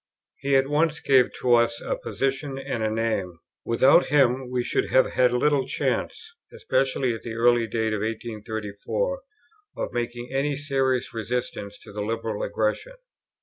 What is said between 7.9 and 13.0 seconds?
of 1834, of making any serious resistance to the Liberal aggression.